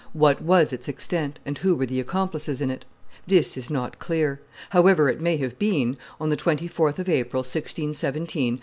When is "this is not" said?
3.27-3.99